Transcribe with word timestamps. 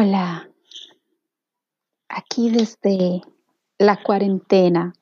Hola, 0.00 0.48
aquí 2.08 2.50
desde 2.50 3.20
la 3.78 4.00
cuarentena 4.00 4.92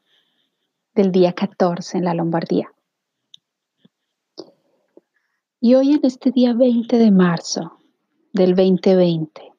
del 0.95 1.13
día 1.13 1.35
14 1.35 1.99
en 1.99 2.05
la 2.05 2.15
Lombardía. 2.15 2.73
Y 5.61 5.75
hoy 5.75 5.93
en 5.93 6.01
este 6.03 6.31
día 6.31 6.55
20 6.55 6.97
de 6.97 7.11
marzo 7.11 7.79
del 8.33 8.55
2020, 8.55 9.53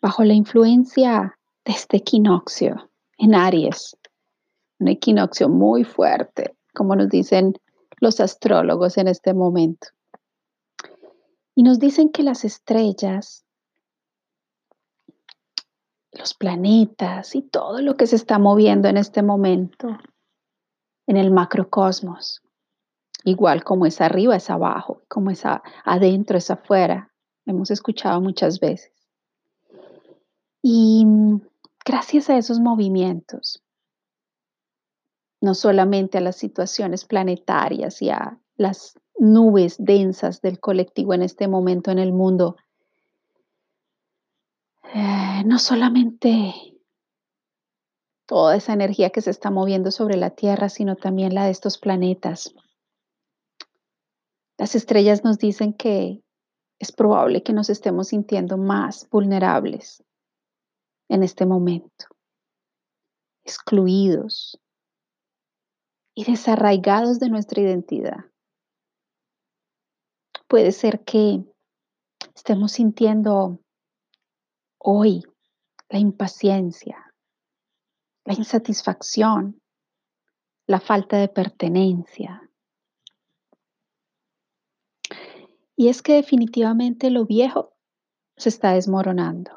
bajo 0.00 0.24
la 0.24 0.32
influencia 0.32 1.38
de 1.66 1.72
este 1.72 1.98
equinoccio 1.98 2.90
en 3.18 3.34
Aries, 3.34 3.94
un 4.78 4.88
equinoccio 4.88 5.50
muy 5.50 5.84
fuerte, 5.84 6.56
como 6.72 6.96
nos 6.96 7.10
dicen 7.10 7.52
los 7.98 8.20
astrólogos 8.20 8.96
en 8.96 9.08
este 9.08 9.34
momento. 9.34 9.88
Y 11.54 11.62
nos 11.62 11.78
dicen 11.78 12.08
que 12.08 12.22
las 12.22 12.46
estrellas 12.46 13.43
los 16.14 16.34
planetas 16.34 17.34
y 17.34 17.42
todo 17.42 17.80
lo 17.80 17.96
que 17.96 18.06
se 18.06 18.16
está 18.16 18.38
moviendo 18.38 18.88
en 18.88 18.96
este 18.96 19.22
momento 19.22 19.98
en 21.06 21.16
el 21.16 21.30
macrocosmos. 21.30 22.42
Igual 23.24 23.64
como 23.64 23.86
es 23.86 24.00
arriba, 24.00 24.36
es 24.36 24.50
abajo, 24.50 25.02
como 25.08 25.30
es 25.30 25.42
adentro, 25.84 26.36
es 26.36 26.50
afuera. 26.50 27.10
Hemos 27.46 27.70
escuchado 27.70 28.20
muchas 28.20 28.60
veces. 28.60 28.92
Y 30.62 31.06
gracias 31.84 32.30
a 32.30 32.36
esos 32.36 32.60
movimientos, 32.60 33.62
no 35.40 35.54
solamente 35.54 36.18
a 36.18 36.22
las 36.22 36.36
situaciones 36.36 37.04
planetarias 37.04 38.00
y 38.00 38.10
a 38.10 38.38
las 38.56 38.98
nubes 39.18 39.76
densas 39.78 40.40
del 40.40 40.58
colectivo 40.60 41.14
en 41.14 41.22
este 41.22 41.48
momento 41.48 41.90
en 41.90 41.98
el 41.98 42.12
mundo, 42.12 42.56
eh, 44.94 45.42
no 45.44 45.58
solamente 45.58 46.54
toda 48.26 48.54
esa 48.54 48.72
energía 48.72 49.10
que 49.10 49.20
se 49.20 49.30
está 49.30 49.50
moviendo 49.50 49.90
sobre 49.90 50.16
la 50.16 50.30
Tierra, 50.30 50.68
sino 50.68 50.94
también 50.94 51.34
la 51.34 51.46
de 51.46 51.50
estos 51.50 51.78
planetas. 51.78 52.54
Las 54.56 54.76
estrellas 54.76 55.24
nos 55.24 55.38
dicen 55.38 55.72
que 55.72 56.22
es 56.78 56.92
probable 56.92 57.42
que 57.42 57.52
nos 57.52 57.70
estemos 57.70 58.08
sintiendo 58.08 58.56
más 58.56 59.08
vulnerables 59.10 60.04
en 61.08 61.24
este 61.24 61.44
momento, 61.44 62.06
excluidos 63.42 64.60
y 66.14 66.24
desarraigados 66.24 67.18
de 67.18 67.30
nuestra 67.30 67.62
identidad. 67.62 68.26
Puede 70.46 70.70
ser 70.70 71.02
que 71.04 71.44
estemos 72.36 72.72
sintiendo 72.72 73.63
hoy 74.84 75.22
la 75.88 75.98
impaciencia, 75.98 77.12
la 78.24 78.34
insatisfacción, 78.34 79.60
la 80.66 80.78
falta 80.78 81.16
de 81.16 81.28
pertenencia. 81.28 82.50
Y 85.76 85.88
es 85.88 86.02
que 86.02 86.14
definitivamente 86.14 87.10
lo 87.10 87.24
viejo 87.24 87.74
se 88.36 88.50
está 88.50 88.72
desmoronando 88.72 89.52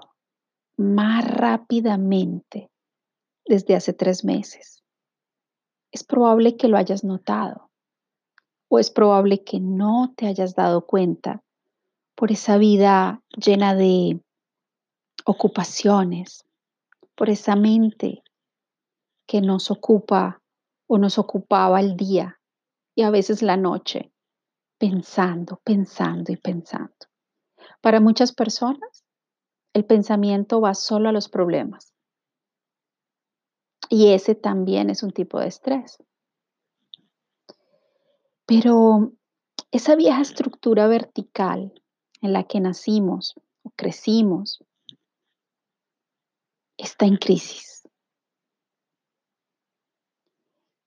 más 0.78 1.30
rápidamente 1.30 2.72
desde 3.46 3.76
hace 3.76 3.94
tres 3.94 4.24
meses. 4.24 4.84
Es 5.92 6.04
probable 6.04 6.56
que 6.56 6.68
lo 6.68 6.78
hayas 6.78 7.04
notado 7.04 7.70
o 8.70 8.80
es 8.80 8.92
probable 8.92 9.44
que 9.44 9.60
no 9.60 10.14
te 10.16 10.28
hayas 10.28 10.56
dado 10.56 10.86
cuenta 10.86 11.44
por 12.16 12.32
esa 12.32 12.58
vida 12.58 13.24
llena 13.36 13.76
de 13.76 14.22
ocupaciones, 15.28 16.46
por 17.14 17.30
esa 17.30 17.58
mente 17.58 18.24
que 19.28 19.42
nos 19.42 19.70
ocupa 19.70 20.42
o 20.88 20.98
nos 20.98 21.20
ocupaba 21.20 21.82
el 21.82 21.98
día 21.98 22.40
y 22.96 23.02
a 23.02 23.10
veces 23.10 23.42
la 23.42 23.58
noche, 23.58 24.14
pensando, 24.78 25.60
pensando 25.66 26.32
y 26.32 26.38
pensando. 26.38 26.96
Para 27.82 28.00
muchas 28.00 28.34
personas, 28.34 29.04
el 29.74 29.84
pensamiento 29.84 30.62
va 30.62 30.74
solo 30.74 31.10
a 31.10 31.12
los 31.12 31.28
problemas. 31.28 31.94
Y 33.90 34.14
ese 34.14 34.34
también 34.34 34.90
es 34.90 35.04
un 35.04 35.12
tipo 35.12 35.42
de 35.42 35.48
estrés. 35.48 35.98
Pero 38.46 39.12
esa 39.72 39.96
vieja 39.96 40.22
estructura 40.22 40.88
vertical 40.88 41.74
en 42.22 42.32
la 42.32 42.46
que 42.46 42.62
nacimos 42.62 43.36
o 43.64 43.72
crecimos, 43.76 44.64
está 46.78 47.06
en 47.06 47.18
crisis. 47.18 47.88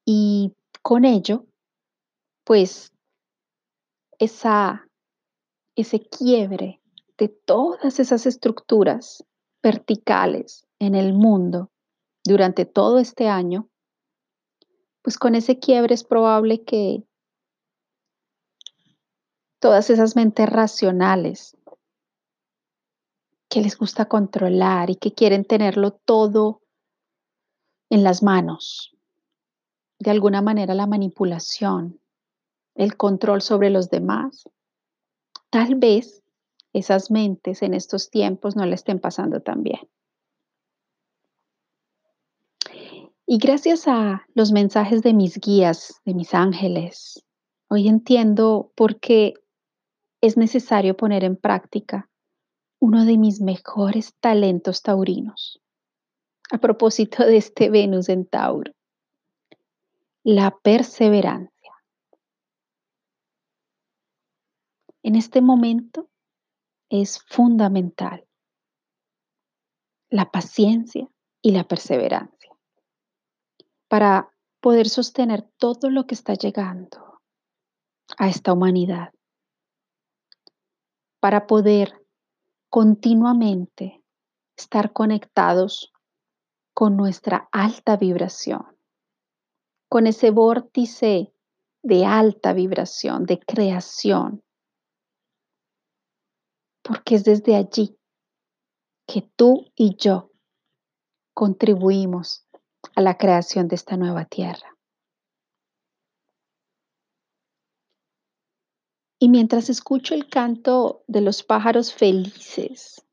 Y 0.05 0.55
con 0.83 1.05
ello, 1.05 1.47
pues, 2.45 2.93
esa, 4.19 4.89
ese 5.77 6.01
quiebre 6.01 6.81
de 7.19 7.29
todas 7.29 8.01
esas 8.01 8.27
estructuras 8.27 9.25
verticales 9.63 10.67
en 10.79 10.95
el 10.95 11.13
mundo 11.13 11.71
durante 12.25 12.65
todo 12.65 12.99
este 12.99 13.29
año, 13.29 13.69
pues 15.03 15.19
con 15.19 15.35
ese 15.35 15.59
quiebre 15.59 15.95
es 15.95 16.05
probable 16.05 16.65
que 16.65 17.05
todas 19.59 19.91
esas 19.91 20.17
mentes 20.17 20.49
racionales 20.49 21.57
que 23.51 23.61
les 23.61 23.77
gusta 23.77 24.07
controlar 24.07 24.91
y 24.91 24.97
que 24.97 25.13
quieren 25.13 25.45
tenerlo 25.45 25.91
todo 25.91 26.63
en 27.91 28.05
las 28.05 28.23
manos. 28.23 28.97
De 29.99 30.13
alguna 30.13 30.41
manera 30.41 30.73
la 30.73 30.87
manipulación, 30.87 32.01
el 32.77 32.97
control 32.97 33.43
sobre 33.43 33.69
los 33.69 33.91
demás. 33.91 34.49
Tal 35.51 35.75
vez 35.75 36.23
esas 36.73 37.11
mentes 37.11 37.63
en 37.63 37.75
estos 37.75 38.09
tiempos 38.09 38.55
no 38.55 38.65
le 38.65 38.77
estén 38.77 39.01
pasando 39.01 39.41
tan 39.41 39.65
bien. 39.65 39.81
Y 43.27 43.39
gracias 43.39 43.89
a 43.89 44.27
los 44.35 44.53
mensajes 44.53 45.03
de 45.03 45.13
mis 45.13 45.39
guías, 45.41 46.01
de 46.05 46.15
mis 46.15 46.35
ángeles, 46.35 47.25
hoy 47.69 47.89
entiendo 47.89 48.73
por 48.77 49.01
qué 49.01 49.35
es 50.21 50.37
necesario 50.37 50.97
poner 50.97 51.25
en 51.25 51.37
práctica 51.37 52.10
uno 52.81 53.05
de 53.05 53.19
mis 53.19 53.41
mejores 53.41 54.15
talentos 54.21 54.83
taurinos. 54.83 55.63
A 56.51 56.59
propósito 56.59 57.25
de 57.25 57.37
este 57.37 57.71
Venus 57.71 58.09
en 58.09 58.27
Tauro, 58.27 58.73
la 60.25 60.59
perseverancia. 60.59 61.73
En 65.03 65.15
este 65.15 65.41
momento 65.41 66.11
es 66.89 67.23
fundamental 67.29 68.27
la 70.11 70.31
paciencia 70.31 71.09
y 71.41 71.53
la 71.53 71.65
perseverancia 71.65 72.53
para 73.89 74.31
poder 74.61 74.89
sostener 74.89 75.49
todo 75.59 75.89
lo 75.91 76.07
que 76.07 76.15
está 76.15 76.35
llegando 76.35 77.21
a 78.19 78.29
esta 78.29 78.53
humanidad, 78.53 79.13
para 81.21 81.47
poder 81.47 82.00
continuamente 82.71 84.03
estar 84.57 84.93
conectados 84.93 85.93
con 86.73 86.97
nuestra 86.97 87.49
alta 87.51 87.97
vibración, 87.97 88.65
con 89.89 90.07
ese 90.07 90.31
vórtice 90.31 91.35
de 91.83 92.07
alta 92.07 92.53
vibración, 92.53 93.27
de 93.27 93.41
creación, 93.41 94.43
porque 96.83 97.17
es 97.17 97.25
desde 97.25 97.57
allí 97.57 97.99
que 99.07 99.29
tú 99.37 99.67
y 99.75 99.97
yo 99.97 100.31
contribuimos 101.35 102.47
a 102.95 103.01
la 103.01 103.19
creación 103.19 103.67
de 103.67 103.75
esta 103.75 103.97
nueva 103.97 104.27
tierra. 104.27 104.77
Y 109.23 109.29
mientras 109.29 109.69
escucho 109.69 110.15
el 110.15 110.31
canto 110.31 111.05
de 111.07 111.21
los 111.21 111.43
pájaros 111.43 111.93
felices 111.93 113.07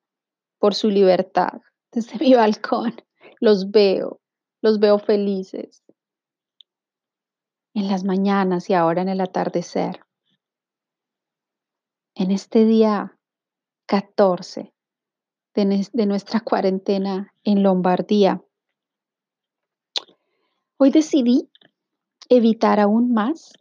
por 0.57 0.73
su 0.73 0.89
libertad 0.89 1.59
desde 1.91 2.17
mi 2.17 2.33
balcón, 2.33 2.95
los 3.41 3.69
veo, 3.71 4.21
los 4.61 4.79
veo 4.79 4.99
felices 4.99 5.83
en 7.73 7.89
las 7.89 8.05
mañanas 8.05 8.69
y 8.69 8.73
ahora 8.73 9.01
en 9.01 9.09
el 9.09 9.19
atardecer. 9.19 9.99
En 12.15 12.31
este 12.31 12.63
día 12.63 13.19
14 13.85 14.73
de, 15.55 15.87
de 15.91 16.05
nuestra 16.05 16.39
cuarentena 16.39 17.33
en 17.43 17.63
Lombardía, 17.63 18.41
hoy 20.77 20.89
decidí 20.89 21.49
evitar 22.29 22.79
aún 22.79 23.13
más 23.13 23.53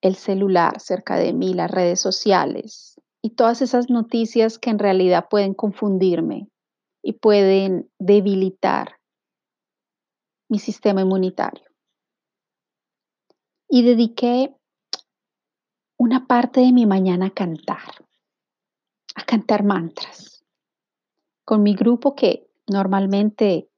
el 0.00 0.14
celular 0.14 0.80
cerca 0.80 1.16
de 1.16 1.32
mí, 1.32 1.54
las 1.54 1.70
redes 1.70 2.00
sociales, 2.00 3.00
y 3.22 3.30
todas 3.30 3.62
esas 3.62 3.90
noticias 3.90 4.58
que 4.58 4.70
en 4.70 4.78
realidad 4.78 5.26
pueden 5.28 5.54
confundirme 5.54 6.48
y 7.02 7.14
pueden 7.14 7.90
debilitar 7.98 8.96
mi 10.48 10.58
sistema 10.58 11.02
inmunitario. 11.02 11.64
Y 13.68 13.82
dediqué 13.82 14.54
una 15.98 16.26
parte 16.26 16.60
de 16.60 16.72
mi 16.72 16.86
mañana 16.86 17.26
a 17.26 17.30
cantar, 17.30 18.06
a 19.14 19.24
cantar 19.24 19.64
mantras, 19.64 20.44
con 21.44 21.62
mi 21.62 21.74
grupo 21.74 22.14
que 22.14 22.48
normalmente 22.66 23.68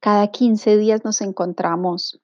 cada 0.00 0.28
15 0.28 0.76
días 0.76 1.04
nos 1.04 1.20
encontramos 1.20 2.20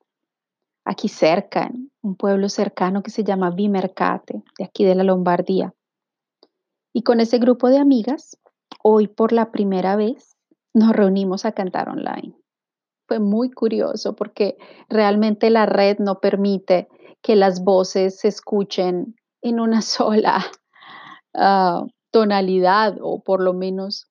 aquí 0.84 1.08
cerca, 1.08 1.70
un 2.08 2.16
pueblo 2.16 2.48
cercano 2.48 3.02
que 3.02 3.10
se 3.10 3.22
llama 3.22 3.50
Vimercate, 3.50 4.42
de 4.58 4.64
aquí 4.64 4.84
de 4.84 4.94
la 4.94 5.04
Lombardía. 5.04 5.74
Y 6.92 7.02
con 7.02 7.20
ese 7.20 7.38
grupo 7.38 7.68
de 7.68 7.78
amigas, 7.78 8.38
hoy 8.82 9.08
por 9.08 9.32
la 9.32 9.52
primera 9.52 9.94
vez 9.94 10.36
nos 10.72 10.92
reunimos 10.92 11.44
a 11.44 11.52
cantar 11.52 11.90
online. 11.90 12.34
Fue 13.06 13.20
muy 13.20 13.50
curioso 13.50 14.16
porque 14.16 14.56
realmente 14.88 15.50
la 15.50 15.66
red 15.66 15.98
no 15.98 16.20
permite 16.20 16.88
que 17.22 17.36
las 17.36 17.62
voces 17.62 18.20
se 18.20 18.28
escuchen 18.28 19.16
en 19.42 19.60
una 19.60 19.82
sola 19.82 20.44
uh, 21.34 21.86
tonalidad 22.10 22.96
o 23.02 23.22
por 23.22 23.42
lo 23.42 23.52
menos 23.52 24.10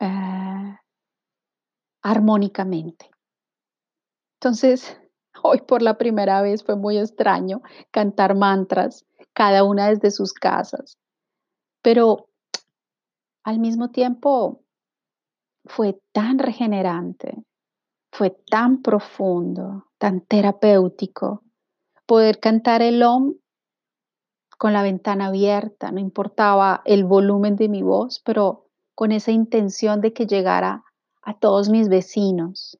uh, 0.00 0.76
armónicamente. 2.02 3.10
Entonces, 4.40 4.96
hoy 5.42 5.60
por 5.62 5.82
la 5.82 5.98
primera 5.98 6.42
vez 6.42 6.64
fue 6.64 6.76
muy 6.76 6.98
extraño 6.98 7.62
cantar 7.90 8.34
mantras, 8.34 9.06
cada 9.32 9.64
una 9.64 9.88
desde 9.88 10.10
sus 10.10 10.32
casas, 10.32 10.98
pero 11.82 12.28
al 13.44 13.58
mismo 13.58 13.90
tiempo 13.90 14.62
fue 15.64 16.00
tan 16.12 16.38
regenerante, 16.38 17.44
fue 18.12 18.30
tan 18.50 18.82
profundo, 18.82 19.86
tan 19.98 20.20
terapéutico, 20.20 21.42
poder 22.06 22.40
cantar 22.40 22.82
el 22.82 23.02
OM 23.02 23.34
con 24.58 24.72
la 24.72 24.82
ventana 24.82 25.26
abierta, 25.26 25.90
no 25.90 26.00
importaba 26.00 26.82
el 26.84 27.04
volumen 27.04 27.56
de 27.56 27.68
mi 27.68 27.82
voz, 27.82 28.20
pero 28.20 28.66
con 28.94 29.12
esa 29.12 29.30
intención 29.30 30.00
de 30.00 30.12
que 30.12 30.26
llegara 30.26 30.84
a 31.22 31.38
todos 31.38 31.70
mis 31.70 31.88
vecinos, 31.88 32.78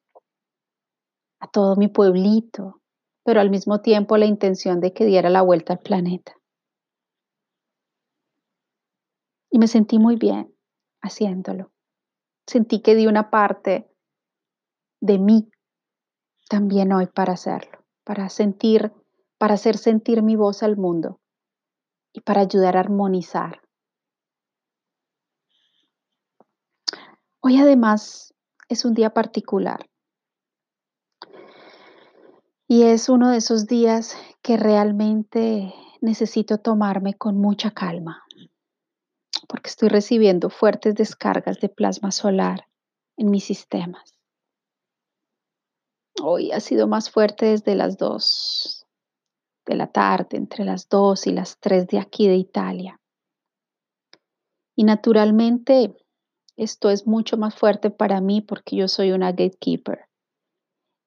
a 1.41 1.47
todo 1.47 1.75
mi 1.75 1.89
pueblito, 1.89 2.81
pero 3.23 3.41
al 3.41 3.49
mismo 3.49 3.81
tiempo 3.81 4.15
la 4.15 4.25
intención 4.25 4.79
de 4.79 4.93
que 4.93 5.05
diera 5.05 5.29
la 5.29 5.41
vuelta 5.41 5.73
al 5.73 5.79
planeta. 5.79 6.33
Y 9.49 9.59
me 9.59 9.67
sentí 9.67 9.99
muy 9.99 10.15
bien 10.15 10.55
haciéndolo. 11.01 11.71
Sentí 12.47 12.81
que 12.81 12.95
di 12.95 13.07
una 13.07 13.29
parte 13.29 13.91
de 15.01 15.19
mí 15.19 15.51
también 16.49 16.93
hoy 16.93 17.07
para 17.07 17.33
hacerlo, 17.33 17.83
para 18.05 18.29
sentir 18.29 18.93
para 19.41 19.55
hacer 19.55 19.75
sentir 19.75 20.21
mi 20.21 20.35
voz 20.35 20.61
al 20.61 20.77
mundo 20.77 21.19
y 22.13 22.21
para 22.21 22.41
ayudar 22.41 22.77
a 22.77 22.81
armonizar. 22.81 23.59
Hoy 27.39 27.57
además 27.57 28.35
es 28.69 28.85
un 28.85 28.93
día 28.93 29.15
particular 29.15 29.89
y 32.71 32.83
es 32.83 33.09
uno 33.09 33.31
de 33.31 33.37
esos 33.37 33.67
días 33.67 34.15
que 34.41 34.55
realmente 34.55 35.73
necesito 35.99 36.57
tomarme 36.57 37.15
con 37.15 37.35
mucha 37.35 37.71
calma 37.71 38.23
porque 39.49 39.69
estoy 39.69 39.89
recibiendo 39.89 40.49
fuertes 40.49 40.95
descargas 40.95 41.59
de 41.59 41.67
plasma 41.67 42.11
solar 42.11 42.69
en 43.17 43.29
mis 43.29 43.43
sistemas. 43.43 44.17
Hoy 46.23 46.53
ha 46.53 46.61
sido 46.61 46.87
más 46.87 47.11
fuerte 47.11 47.47
desde 47.47 47.75
las 47.75 47.97
dos 47.97 48.87
de 49.65 49.75
la 49.75 49.87
tarde, 49.87 50.37
entre 50.37 50.63
las 50.63 50.87
2 50.87 51.27
y 51.27 51.33
las 51.33 51.59
3 51.59 51.87
de 51.87 51.99
aquí 51.99 52.29
de 52.29 52.35
Italia. 52.37 53.01
Y 54.77 54.85
naturalmente 54.85 55.93
esto 56.55 56.89
es 56.89 57.05
mucho 57.05 57.35
más 57.35 57.53
fuerte 57.53 57.89
para 57.89 58.21
mí 58.21 58.39
porque 58.39 58.77
yo 58.77 58.87
soy 58.87 59.11
una 59.11 59.31
gatekeeper. 59.31 60.07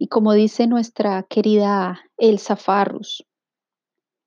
Y 0.04 0.08
como 0.08 0.34
dice 0.34 0.66
nuestra 0.66 1.22
querida 1.22 1.98
Elsa 2.18 2.56
Farrus, 2.56 3.26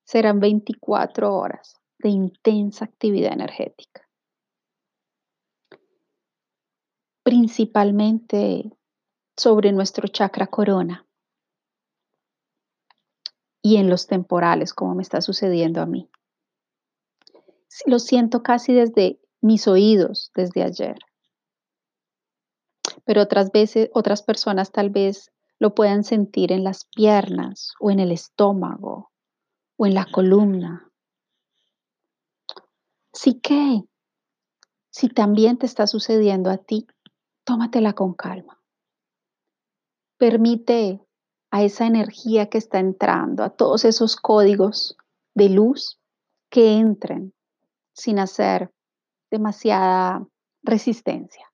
serán 0.03 0.39
24 0.39 1.31
horas 1.31 1.75
de 2.00 2.09
intensa 2.09 2.85
actividad 2.85 3.31
energética. 3.31 4.09
Principalmente 7.21 8.75
sobre 9.38 9.71
nuestro 9.71 10.07
chakra 10.07 10.47
corona 10.47 11.06
y 13.62 13.77
en 13.77 13.88
los 13.88 14.07
temporales, 14.07 14.73
como 14.73 14.95
me 14.95 15.03
está 15.03 15.21
sucediendo 15.21 15.80
a 15.81 15.85
mí. 15.85 16.09
Lo 17.85 18.00
siento 18.00 18.41
casi 18.41 18.73
desde 18.73 19.21
mis 19.41 19.68
oídos, 19.68 20.31
desde 20.33 20.63
ayer. 20.63 20.97
Pero 23.06 23.21
otras 23.21 23.51
veces, 23.51 23.91
otras 23.94 24.23
personas 24.23 24.71
tal 24.71 24.89
vez 24.89 25.31
lo 25.59 25.74
puedan 25.74 26.04
sentir 26.04 26.51
en 26.51 26.63
las 26.63 26.86
piernas 26.86 27.74
o 27.80 27.92
en 27.92 28.00
el 28.00 28.12
estómago 28.12 29.12
o 29.77 29.86
en 29.86 29.94
la 29.94 30.06
columna. 30.06 30.92
Así 33.13 33.39
que, 33.39 33.83
si 34.92 35.09
también 35.09 35.57
te 35.57 35.65
está 35.65 35.88
sucediendo 35.88 36.50
a 36.50 36.57
ti, 36.57 36.88
tómatela 37.44 37.94
con 37.94 38.13
calma. 38.13 38.62
Permite 40.18 41.01
a 41.51 41.63
esa 41.63 41.88
energía 41.88 42.50
que 42.50 42.57
está 42.57 42.80
entrando, 42.80 43.44
a 43.44 43.50
todos 43.50 43.86
esos 43.86 44.15
códigos 44.15 44.98
de 45.33 45.50
luz 45.50 46.00
que 46.50 46.78
entren 46.78 47.33
sin 47.94 48.19
hacer 48.19 48.71
demasiada 49.31 50.28
resistencia. 50.64 51.52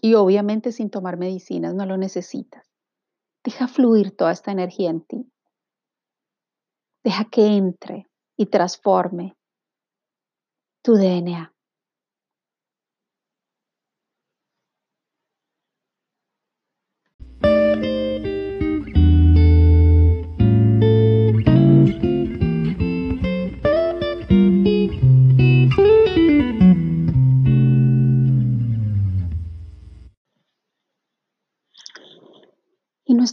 Y 0.00 0.14
obviamente 0.14 0.72
sin 0.72 0.88
tomar 0.88 1.18
medicinas, 1.18 1.74
no 1.74 1.84
lo 1.84 1.96
necesitas. 1.96 2.69
Deja 3.44 3.68
fluir 3.68 4.16
toda 4.16 4.32
esta 4.32 4.52
energía 4.52 4.90
en 4.90 5.00
ti. 5.02 5.32
Deja 7.02 7.24
que 7.30 7.46
entre 7.46 8.06
y 8.36 8.46
transforme 8.46 9.36
tu 10.82 10.94
DNA. 10.94 11.54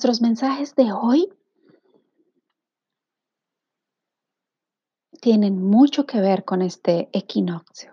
Nuestros 0.08 0.22
mensajes 0.22 0.74
de 0.76 0.94
hoy 0.94 1.28
tienen 5.20 5.62
mucho 5.62 6.06
que 6.06 6.22
ver 6.22 6.46
con 6.46 6.62
este 6.62 7.10
equinoccio 7.12 7.92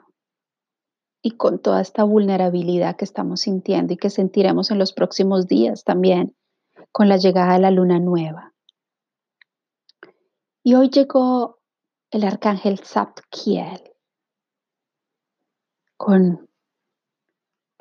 y 1.22 1.32
con 1.32 1.58
toda 1.58 1.80
esta 1.80 2.04
vulnerabilidad 2.04 2.94
que 2.94 3.04
estamos 3.04 3.40
sintiendo 3.40 3.94
y 3.94 3.96
que 3.96 4.10
sentiremos 4.10 4.70
en 4.70 4.78
los 4.78 4.92
próximos 4.92 5.48
días 5.48 5.82
también 5.82 6.36
con 6.92 7.08
la 7.08 7.16
llegada 7.16 7.54
de 7.54 7.58
la 7.58 7.72
luna 7.72 7.98
nueva. 7.98 8.54
Y 10.62 10.74
hoy 10.74 10.90
llegó 10.90 11.58
el 12.12 12.22
arcángel 12.22 12.78
Zapkiel 12.78 13.90
con 15.96 16.48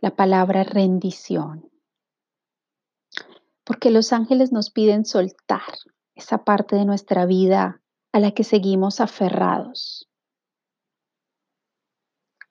la 0.02 0.16
palabra 0.16 0.64
rendición 0.64 1.73
porque 3.64 3.92
los 3.92 4.14
ángeles 4.14 4.52
nos 4.52 4.70
piden 4.70 5.06
soltar 5.06 5.62
esa 6.16 6.44
parte 6.44 6.76
de 6.76 6.86
nuestra 6.86 7.26
vida 7.26 7.82
a 8.12 8.20
la 8.20 8.32
que 8.32 8.44
seguimos 8.44 9.00
aferrados. 9.00 10.10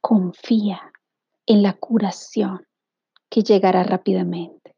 Confía 0.00 0.92
en 1.46 1.62
la 1.62 1.74
curación 1.74 2.66
que 3.30 3.42
llegará 3.42 3.82
rápidamente. 3.82 4.76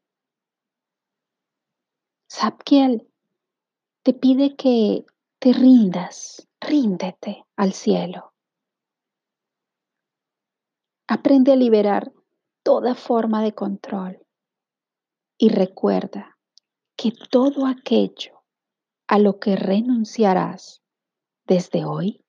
Sapkiel 2.29 3.09
te 4.03 4.13
pide 4.13 4.57
que 4.57 5.05
te 5.39 5.53
rindas, 5.53 6.49
ríndete 6.61 7.45
al 7.57 7.73
cielo. 7.73 8.33
Aprende 11.07 11.53
a 11.53 11.57
liberar 11.57 12.13
toda 12.63 12.95
forma 12.95 13.43
de 13.43 13.55
control 13.55 14.24
y 15.45 15.51
recuerda 15.51 16.39
que 16.97 17.13
todo 17.31 17.67
aquello 17.67 18.43
a 19.07 19.19
lo 19.19 19.39
que 19.39 19.57
renunciarás 19.57 20.83
desde 21.47 21.85
hoy 21.85 22.25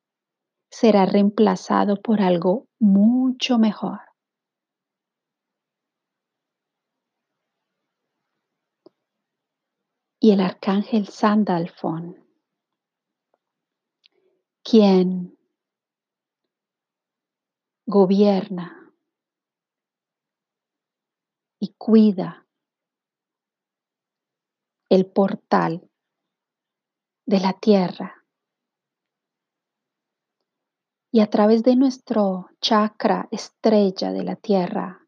será 0.70 1.06
reemplazado 1.06 2.02
por 2.02 2.20
algo 2.20 2.68
mucho 2.78 3.58
mejor. 3.58 4.02
Y 10.20 10.32
el 10.32 10.42
arcángel 10.42 11.08
Sandalfon, 11.08 12.22
quien 14.62 15.38
gobierna 17.86 18.94
y 21.62 21.74
cuida 21.78 22.45
el 24.90 25.06
portal 25.06 25.90
de 27.26 27.40
la 27.40 27.54
tierra. 27.54 28.24
Y 31.12 31.22
a 31.22 31.30
través 31.30 31.64
de 31.64 31.76
nuestro 31.76 32.50
chakra 32.62 33.28
estrella 33.32 34.12
de 34.12 34.24
la 34.24 34.36
tierra, 34.36 35.08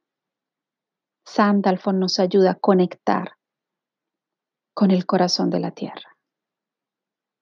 Sandalfon 1.25 1.99
nos 1.99 2.19
ayuda 2.19 2.51
a 2.51 2.55
conectar 2.55 3.33
con 4.73 4.91
el 4.91 5.05
corazón 5.05 5.49
de 5.49 5.59
la 5.59 5.71
tierra. 5.71 6.17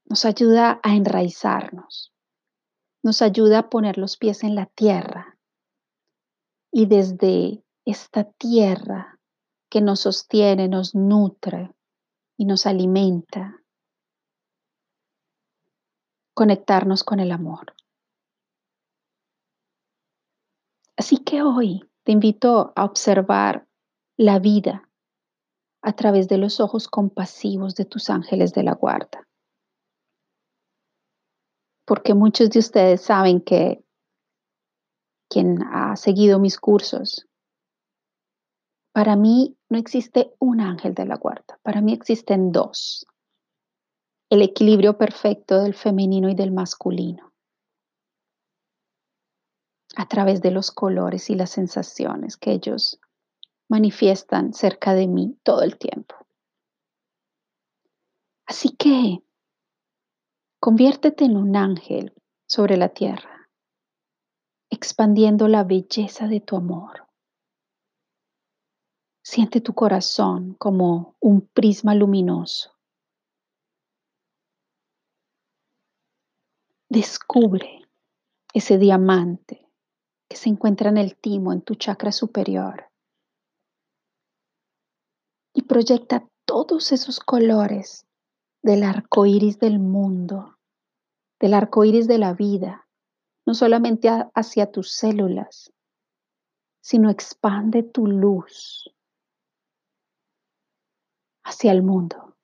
Nos 0.06 0.25
ayuda 0.25 0.80
a 0.84 0.96
enraizarnos. 0.96 2.12
Nos 3.04 3.22
ayuda 3.22 3.60
a 3.60 3.70
poner 3.70 3.98
los 3.98 4.18
pies 4.18 4.44
en 4.44 4.56
la 4.56 4.65
tierra. 4.65 5.38
Y 6.72 6.88
desde 6.88 7.63
esta 7.86 8.24
tierra 8.24 9.20
que 9.70 9.82
nos 9.82 10.01
sostiene, 10.01 10.68
nos 10.68 10.96
nutre 10.96 11.75
y 12.38 12.46
nos 12.46 12.65
alimenta, 12.65 13.62
conectarnos 16.34 17.04
con 17.04 17.20
el 17.20 17.32
amor. 17.32 17.74
Así 20.98 21.18
que 21.18 21.42
hoy 21.42 21.89
te 22.04 22.12
invito 22.12 22.74
a 22.75 22.86
observar 22.86 23.68
la 24.18 24.39
vida 24.39 24.89
a 25.82 25.94
través 25.94 26.27
de 26.27 26.38
los 26.38 26.60
ojos 26.60 26.88
compasivos 26.88 27.75
de 27.75 27.86
tus 27.86 28.10
ángeles 28.10 28.54
de 28.54 28.63
la 28.63 28.74
guarda. 28.74 29.27
Porque 31.86 32.13
muchos 32.13 32.50
de 32.50 32.60
ustedes 32.60 33.01
saben 33.01 33.42
que 33.42 33.86
quien 35.30 35.62
ha 35.63 35.96
seguido 35.96 36.39
mis 36.39 36.58
cursos, 36.58 37.27
para 38.95 39.17
mí 39.17 39.57
no 39.67 39.77
existe 39.77 40.33
un 40.39 40.61
ángel 40.61 40.93
de 40.93 41.05
la 41.05 41.17
guarda, 41.17 41.59
para 41.63 41.81
mí 41.81 41.91
existen 41.91 42.53
dos 42.53 43.05
el 44.29 44.41
equilibrio 44.41 44.97
perfecto 44.97 45.61
del 45.61 45.73
femenino 45.73 46.29
y 46.29 46.33
del 46.33 46.53
masculino 46.53 47.33
a 49.97 50.07
través 50.07 50.41
de 50.41 50.51
los 50.51 50.71
colores 50.71 51.29
y 51.29 51.35
las 51.35 51.49
sensaciones 51.49 52.37
que 52.37 52.53
ellos 52.53 53.01
manifiestan 53.67 54.53
cerca 54.53 54.93
de 54.93 55.07
mí 55.07 55.37
todo 55.43 55.63
el 55.63 55.77
tiempo. 55.77 56.15
Así 58.45 58.77
que 58.77 59.21
conviértete 60.61 61.25
en 61.25 61.35
un 61.35 61.57
ángel 61.57 62.13
sobre 62.47 62.77
la 62.77 62.87
tierra, 62.87 63.49
expandiendo 64.69 65.49
la 65.49 65.65
belleza 65.65 66.29
de 66.29 66.39
tu 66.39 66.55
amor. 66.55 67.04
Siente 69.27 69.60
tu 69.60 69.74
corazón 69.74 70.53
como 70.53 71.15
un 71.20 71.41
prisma 71.41 71.96
luminoso 71.96 72.75
Descubre 76.88 77.89
ese 78.53 78.77
diamante 78.77 79.67
que 80.29 80.38
se 80.38 80.50
encuentra 80.50 80.89
en 80.91 80.98
el 80.98 81.17
timo, 81.17 81.51
en 81.51 81.63
tu 81.63 81.74
chakra 81.74 82.12
superior. 82.12 82.91
Y 85.55 85.63
proyecta 85.63 86.29
todos 86.46 86.91
esos 86.91 87.20
colores 87.20 88.05
del 88.62 88.84
arco 88.84 89.25
iris 89.25 89.58
del 89.58 89.79
mundo, 89.79 90.60
del 91.39 91.55
arco 91.55 91.84
iris 91.84 92.08
de 92.08 92.20
la 92.20 92.34
vida, 92.34 92.88
no 93.48 93.55
solamente 93.55 94.08
hacia 94.36 94.72
tus 94.72 94.91
células, 94.91 95.74
sino 96.79 97.10
expande 97.10 97.82
tu 97.82 98.05
luz 98.05 98.94
hacia 101.45 101.71
el 101.71 101.83
mundo. 101.83 102.35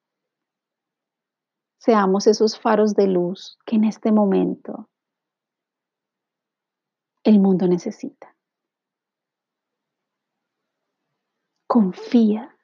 Seamos 1.79 2.27
esos 2.27 2.59
faros 2.59 2.93
de 2.95 3.07
luz 3.07 3.57
que 3.65 3.75
en 3.75 3.85
este 3.85 4.11
momento 4.11 4.89
el 7.23 7.39
mundo 7.39 7.67
necesita. 7.67 8.35
Confía 11.67 12.55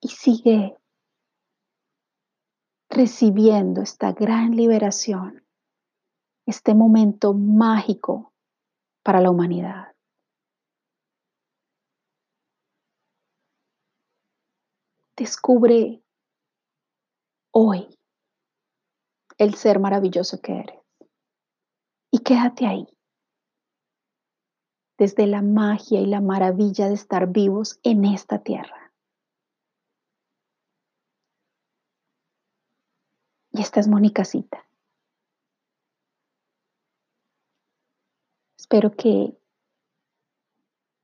y 0.00 0.08
sigue 0.08 0.78
recibiendo 2.88 3.82
esta 3.82 4.12
gran 4.12 4.56
liberación, 4.56 5.44
este 6.46 6.74
momento 6.74 7.34
mágico 7.34 8.32
para 9.02 9.20
la 9.20 9.30
humanidad. 9.30 9.89
Descubre 15.20 16.02
hoy 17.52 17.94
el 19.36 19.54
ser 19.54 19.78
maravilloso 19.78 20.40
que 20.40 20.60
eres 20.60 20.80
y 22.10 22.20
quédate 22.20 22.66
ahí, 22.66 22.86
desde 24.96 25.26
la 25.26 25.42
magia 25.42 26.00
y 26.00 26.06
la 26.06 26.22
maravilla 26.22 26.88
de 26.88 26.94
estar 26.94 27.30
vivos 27.30 27.80
en 27.82 28.06
esta 28.06 28.42
tierra. 28.42 28.94
Y 33.52 33.60
esta 33.60 33.80
es 33.80 33.88
Mónica 33.88 34.24
Cita. 34.24 34.66
Espero 38.56 38.90
que 38.96 39.38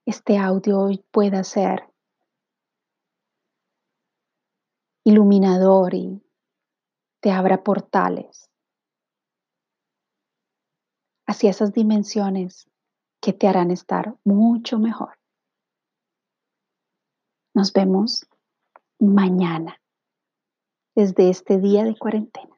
este 0.06 0.38
audio 0.38 0.80
hoy 0.80 1.04
pueda 1.10 1.44
ser 1.44 1.92
iluminador 5.06 5.94
y 5.94 6.20
te 7.20 7.30
abra 7.30 7.62
portales 7.62 8.50
hacia 11.28 11.50
esas 11.50 11.72
dimensiones 11.72 12.68
que 13.22 13.32
te 13.32 13.46
harán 13.46 13.70
estar 13.70 14.16
mucho 14.24 14.80
mejor. 14.80 15.16
Nos 17.54 17.72
vemos 17.72 18.26
mañana 18.98 19.80
desde 20.96 21.30
este 21.30 21.58
día 21.58 21.84
de 21.84 21.96
cuarentena. 21.96 22.55